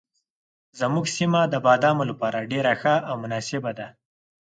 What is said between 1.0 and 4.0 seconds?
سیمه د بادامو لپاره ډېره ښه او مناسبه ده.